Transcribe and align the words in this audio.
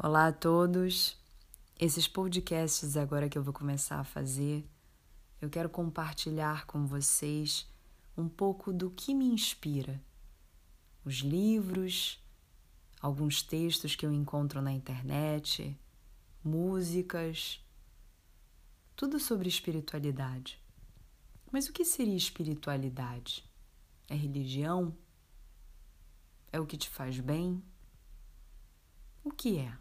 Olá 0.00 0.28
a 0.28 0.32
todos. 0.32 1.18
Esses 1.76 2.06
podcasts 2.06 2.96
agora 2.96 3.28
que 3.28 3.36
eu 3.36 3.42
vou 3.42 3.52
começar 3.52 3.98
a 3.98 4.04
fazer, 4.04 4.64
eu 5.40 5.50
quero 5.50 5.68
compartilhar 5.68 6.66
com 6.66 6.86
vocês 6.86 7.68
um 8.16 8.28
pouco 8.28 8.72
do 8.72 8.92
que 8.92 9.12
me 9.12 9.24
inspira. 9.24 10.00
Os 11.04 11.16
livros, 11.16 12.24
alguns 13.00 13.42
textos 13.42 13.96
que 13.96 14.06
eu 14.06 14.12
encontro 14.12 14.62
na 14.62 14.70
internet, 14.70 15.76
músicas, 16.44 17.60
tudo 18.94 19.18
sobre 19.18 19.48
espiritualidade. 19.48 20.62
Mas 21.50 21.68
o 21.68 21.72
que 21.72 21.84
seria 21.84 22.16
espiritualidade? 22.16 23.44
É 24.06 24.14
religião? 24.14 24.96
É 26.52 26.60
o 26.60 26.66
que 26.66 26.76
te 26.76 26.88
faz 26.88 27.18
bem? 27.18 27.60
O 29.24 29.32
que 29.32 29.58
é? 29.58 29.76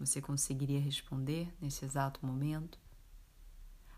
Você 0.00 0.22
conseguiria 0.22 0.80
responder 0.80 1.54
nesse 1.60 1.84
exato 1.84 2.24
momento? 2.24 2.78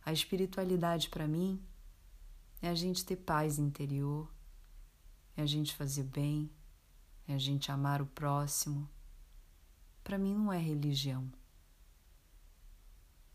A 0.04 0.12
espiritualidade 0.12 1.08
para 1.08 1.28
mim 1.28 1.62
é 2.60 2.68
a 2.68 2.74
gente 2.74 3.04
ter 3.04 3.14
paz 3.14 3.56
interior, 3.56 4.28
é 5.36 5.42
a 5.42 5.46
gente 5.46 5.76
fazer 5.76 6.02
bem, 6.02 6.50
é 7.28 7.34
a 7.34 7.38
gente 7.38 7.70
amar 7.70 8.02
o 8.02 8.06
próximo. 8.06 8.90
Para 10.02 10.18
mim 10.18 10.34
não 10.34 10.52
é 10.52 10.58
religião. 10.58 11.32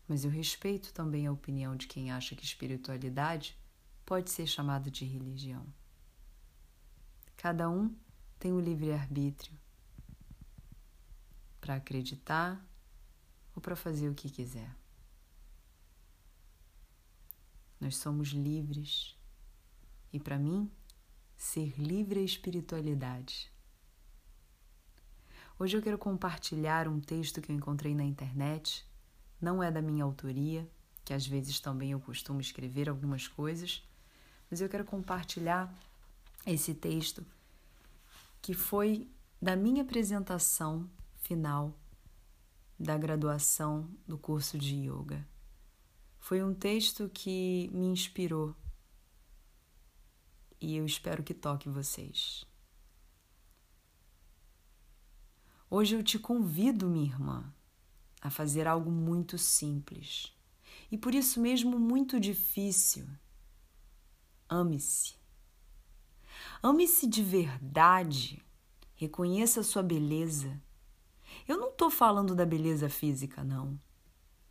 Mas 0.06 0.26
eu 0.26 0.30
respeito 0.30 0.92
também 0.92 1.26
a 1.26 1.32
opinião 1.32 1.74
de 1.74 1.86
quem 1.86 2.12
acha 2.12 2.36
que 2.36 2.44
espiritualidade 2.44 3.58
pode 4.04 4.30
ser 4.30 4.46
chamada 4.46 4.90
de 4.90 5.06
religião. 5.06 5.66
Cada 7.34 7.70
um 7.70 7.96
tem 8.38 8.52
o 8.52 8.60
livre-arbítrio 8.60 9.58
para 11.68 11.74
acreditar 11.74 12.66
ou 13.54 13.60
para 13.60 13.76
fazer 13.76 14.08
o 14.08 14.14
que 14.14 14.30
quiser. 14.30 14.74
Nós 17.78 17.98
somos 17.98 18.28
livres 18.28 19.14
e, 20.10 20.18
para 20.18 20.38
mim, 20.38 20.70
ser 21.36 21.78
livre 21.78 22.20
é 22.20 22.22
espiritualidade. 22.22 23.52
Hoje 25.58 25.76
eu 25.76 25.82
quero 25.82 25.98
compartilhar 25.98 26.88
um 26.88 27.00
texto 27.00 27.42
que 27.42 27.52
eu 27.52 27.56
encontrei 27.56 27.94
na 27.94 28.02
internet. 28.02 28.86
Não 29.38 29.62
é 29.62 29.70
da 29.70 29.82
minha 29.82 30.04
autoria, 30.04 30.66
que 31.04 31.12
às 31.12 31.26
vezes 31.26 31.60
também 31.60 31.90
eu 31.90 32.00
costumo 32.00 32.40
escrever 32.40 32.88
algumas 32.88 33.28
coisas, 33.28 33.86
mas 34.50 34.62
eu 34.62 34.70
quero 34.70 34.86
compartilhar 34.86 35.70
esse 36.46 36.72
texto 36.72 37.26
que 38.40 38.54
foi 38.54 39.06
da 39.38 39.54
minha 39.54 39.82
apresentação 39.82 40.88
final 41.28 41.78
da 42.80 42.96
graduação 42.96 43.86
do 44.06 44.16
curso 44.16 44.56
de 44.56 44.74
yoga. 44.76 45.28
Foi 46.18 46.42
um 46.42 46.54
texto 46.54 47.10
que 47.12 47.68
me 47.70 47.86
inspirou 47.86 48.56
e 50.58 50.74
eu 50.74 50.86
espero 50.86 51.22
que 51.22 51.34
toque 51.34 51.68
vocês. 51.68 52.46
Hoje 55.68 55.96
eu 55.96 56.02
te 56.02 56.18
convido, 56.18 56.88
minha 56.88 57.04
irmã, 57.04 57.52
a 58.22 58.30
fazer 58.30 58.66
algo 58.66 58.90
muito 58.90 59.36
simples 59.36 60.34
e 60.90 60.96
por 60.96 61.14
isso 61.14 61.38
mesmo 61.38 61.78
muito 61.78 62.18
difícil. 62.18 63.06
Ame-se. 64.48 65.14
Ame-se 66.62 67.06
de 67.06 67.22
verdade. 67.22 68.42
Reconheça 68.94 69.60
a 69.60 69.64
sua 69.64 69.82
beleza 69.82 70.58
eu 71.46 71.58
não 71.58 71.70
estou 71.70 71.90
falando 71.90 72.34
da 72.34 72.44
beleza 72.44 72.88
física, 72.88 73.44
não, 73.44 73.78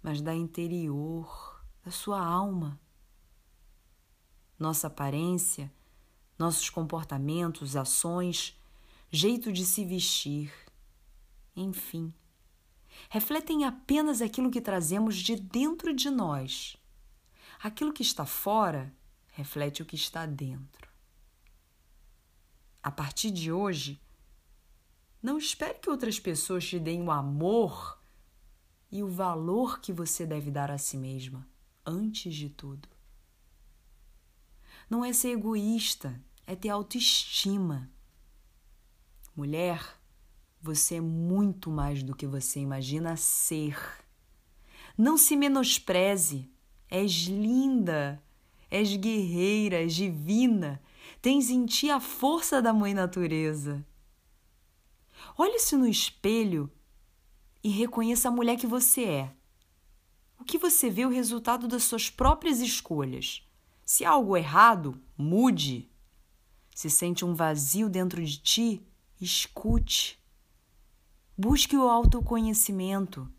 mas 0.02 0.22
da 0.22 0.34
interior, 0.34 1.64
da 1.84 1.92
sua 1.92 2.24
alma. 2.24 2.80
Nossa 4.58 4.88
aparência, 4.88 5.72
nossos 6.38 6.70
comportamentos, 6.70 7.76
ações, 7.76 8.60
jeito 9.10 9.52
de 9.52 9.66
se 9.66 9.86
vestir, 9.86 10.54
enfim, 11.56 12.14
refletem 13.10 13.66
apenas 13.66 14.22
aquilo 14.22 14.52
que 14.52 14.62
trazemos 14.62 15.16
de 15.18 15.36
dentro 15.36 15.94
de 15.94 16.10
nós. 16.10 16.78
Aquilo 17.62 17.94
que 17.94 18.04
está 18.04 18.26
fora 18.26 18.94
reflete 19.32 19.82
o 19.82 19.86
que 19.86 19.96
está 19.96 20.26
dentro. 20.26 20.88
A 22.84 22.92
partir 22.92 23.32
de 23.32 23.52
hoje, 23.52 24.00
não 25.28 25.38
espere 25.38 25.74
que 25.74 25.90
outras 25.90 26.18
pessoas 26.18 26.66
te 26.66 26.80
deem 26.80 27.04
o 27.04 27.12
amor 27.12 28.02
e 28.90 29.04
o 29.04 29.10
valor 29.10 29.82
que 29.82 29.92
você 29.92 30.26
deve 30.26 30.50
dar 30.50 30.72
a 30.72 30.78
si 30.78 30.98
mesma, 30.98 31.46
antes 31.86 32.34
de 32.34 32.50
tudo. 32.50 32.88
Não 34.90 35.04
é 35.04 35.12
ser 35.12 35.32
egoísta, 35.32 36.18
é 36.46 36.56
ter 36.56 36.70
autoestima. 36.70 37.92
Mulher, 39.36 40.00
você 40.62 40.96
é 40.96 41.02
muito 41.02 41.70
mais 41.70 42.02
do 42.04 42.16
que 42.16 42.26
você 42.26 42.62
imagina 42.62 43.18
ser. 43.18 43.78
Não 44.98 45.18
se 45.18 45.36
menospreze. 45.36 46.50
És 46.90 47.12
linda, 47.24 48.24
és 48.72 48.96
guerreira, 48.96 49.76
és 49.76 49.94
divina. 49.94 50.82
Tens 51.22 51.50
em 51.50 51.66
ti 51.66 51.90
a 51.90 52.00
força 52.00 52.62
da 52.62 52.72
mãe 52.72 52.94
natureza. 52.94 53.86
Olhe-se 55.38 55.76
no 55.76 55.88
espelho 55.88 56.72
e 57.64 57.70
reconheça 57.70 58.28
a 58.30 58.32
mulher 58.32 58.58
que 58.58 58.68
você 58.68 59.04
é. 59.04 59.34
O 60.40 60.44
que 60.44 60.58
você 60.58 60.90
vê 60.90 61.02
é 61.02 61.08
o 61.08 61.12
resultado 61.12 61.68
das 61.68 61.84
suas 61.84 62.10
próprias 62.10 62.60
escolhas. 62.60 63.44
Se 63.86 64.06
há 64.06 64.12
algo 64.12 64.38
errado, 64.38 65.02
mude. 65.18 65.90
Se 66.76 66.90
sente 66.90 67.26
um 67.26 67.34
vazio 67.34 67.90
dentro 67.90 68.24
de 68.24 68.38
ti, 68.38 68.82
escute. 69.20 70.20
Busque 71.38 71.76
o 71.76 71.88
autoconhecimento. 71.88 73.32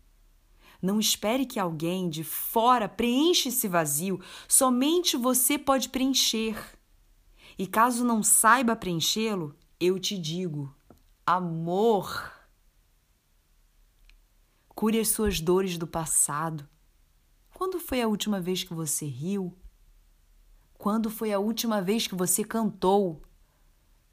Não 0.81 0.99
espere 0.99 1.45
que 1.45 1.59
alguém 1.59 2.09
de 2.09 2.23
fora 2.23 2.87
preencha 2.87 3.49
esse 3.49 3.67
vazio, 3.67 4.21
somente 4.47 5.17
você 5.17 5.57
pode 5.57 5.89
preencher. 5.89 6.55
E 7.57 7.67
caso 7.67 8.05
não 8.05 8.23
saiba 8.23 8.75
preenchê-lo, 8.75 9.53
eu 9.79 9.99
te 9.99 10.17
digo: 10.17 10.73
amor. 11.29 12.33
Cure 14.69 14.99
as 14.99 15.09
suas 15.09 15.39
dores 15.39 15.77
do 15.77 15.85
passado. 15.85 16.67
Quando 17.53 17.79
foi 17.79 18.01
a 18.01 18.07
última 18.07 18.41
vez 18.41 18.63
que 18.63 18.73
você 18.73 19.05
riu? 19.05 19.55
Quando 20.73 21.09
foi 21.09 21.31
a 21.31 21.37
última 21.37 21.83
vez 21.83 22.07
que 22.07 22.15
você 22.15 22.43
cantou? 22.43 23.21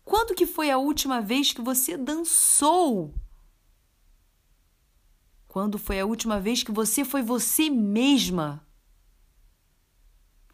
Quando 0.05 0.35
que 0.35 0.47
foi 0.47 0.71
a 0.71 0.77
última 0.77 1.23
vez 1.23 1.53
que 1.55 1.63
você 1.63 1.97
dançou? 1.97 3.15
Quando 5.49 5.79
foi 5.79 5.99
a 5.99 6.05
última 6.05 6.39
vez 6.39 6.63
que 6.63 6.73
você 6.73 7.03
foi 7.03 7.23
você 7.23 7.71
mesma? 7.71 8.67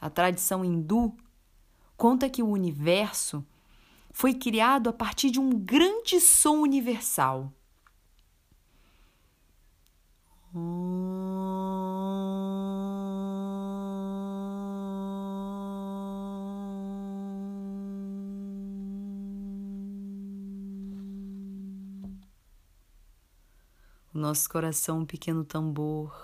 A 0.01 0.09
tradição 0.09 0.65
hindu 0.65 1.17
conta 1.97 2.31
que 2.31 2.43
o 2.43 2.49
universo 2.49 3.45
foi 4.13 4.35
criado 4.35 4.91
a 4.91 4.93
partir 4.93 5.31
de 5.31 5.41
um 5.41 5.51
grande 5.51 6.21
som 6.21 6.61
universal. 6.61 7.53
O 24.15 24.19
nosso 24.19 24.49
coração, 24.51 25.01
um 25.01 25.07
pequeno 25.07 25.43
tambor. 25.43 26.15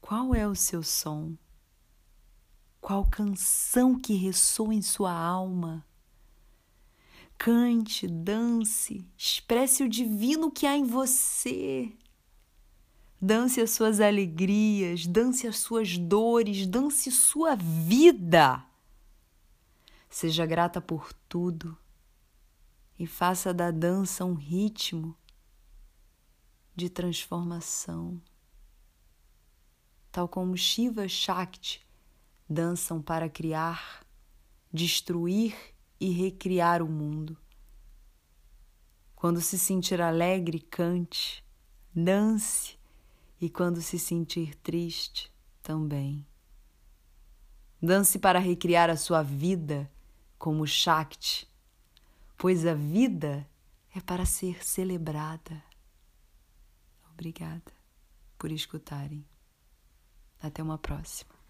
Qual 0.00 0.34
é 0.34 0.46
o 0.48 0.54
seu 0.56 0.82
som? 0.82 1.36
Qual 2.80 3.06
canção 3.06 3.98
que 3.98 4.14
ressoa 4.14 4.74
em 4.74 4.82
sua 4.82 5.12
alma? 5.12 5.86
Cante, 7.38 8.06
dance, 8.06 9.06
expresse 9.16 9.82
o 9.82 9.88
divino 9.88 10.50
que 10.50 10.66
há 10.66 10.76
em 10.76 10.84
você. 10.84 11.92
Dance 13.20 13.60
as 13.60 13.70
suas 13.70 14.00
alegrias, 14.00 15.06
dance 15.06 15.46
as 15.46 15.58
suas 15.58 15.98
dores, 15.98 16.66
dance 16.66 17.10
sua 17.10 17.54
vida. 17.54 18.64
Seja 20.08 20.46
grata 20.46 20.80
por 20.80 21.12
tudo 21.28 21.76
e 22.98 23.06
faça 23.06 23.52
da 23.52 23.70
dança 23.70 24.24
um 24.24 24.34
ritmo 24.34 25.16
de 26.76 26.88
transformação. 26.88 28.20
Tal 30.12 30.28
como 30.28 30.56
Shiva 30.56 31.08
Shakti 31.08 31.84
dançam 32.48 33.02
para 33.02 33.28
criar, 33.28 34.06
destruir 34.72 35.73
e 36.04 36.10
recriar 36.10 36.82
o 36.82 36.86
mundo. 36.86 37.34
Quando 39.16 39.40
se 39.40 39.58
sentir 39.58 40.02
alegre, 40.02 40.60
cante, 40.60 41.42
Dance 41.96 42.78
e 43.40 43.48
quando 43.48 43.80
se 43.80 43.98
sentir 43.98 44.54
triste, 44.56 45.32
também. 45.62 46.26
Dance 47.80 48.18
para 48.18 48.38
recriar 48.38 48.90
a 48.90 48.98
sua 48.98 49.22
vida 49.22 49.90
como 50.36 50.66
Shakti, 50.66 51.48
pois 52.36 52.66
a 52.66 52.74
vida 52.74 53.48
é 53.94 54.00
para 54.00 54.26
ser 54.26 54.62
celebrada. 54.62 55.64
Obrigada 57.12 57.72
por 58.36 58.52
escutarem. 58.52 59.24
Até 60.38 60.62
uma 60.62 60.76
próxima. 60.76 61.43